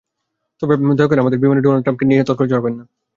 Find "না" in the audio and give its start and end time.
2.77-2.83